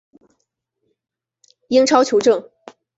[1.67, 2.49] 英超球证